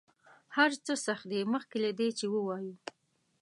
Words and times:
هر 0.55 0.71
څه 0.85 0.93
سخت 1.05 1.25
دي 1.31 1.41
مخکې 1.53 1.77
له 1.83 1.91
دې 1.99 2.09
چې 2.19 2.25
ووایو. 2.33 2.73